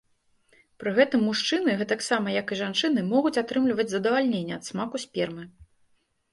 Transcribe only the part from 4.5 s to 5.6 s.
ад смаку спермы.